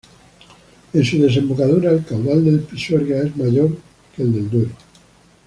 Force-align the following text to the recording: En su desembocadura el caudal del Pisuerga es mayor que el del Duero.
En 0.93 1.05
su 1.05 1.21
desembocadura 1.21 1.91
el 1.91 2.03
caudal 2.03 2.43
del 2.43 2.61
Pisuerga 2.61 3.19
es 3.21 3.37
mayor 3.37 3.77
que 4.15 4.23
el 4.23 4.33
del 4.33 4.49
Duero. 4.49 4.71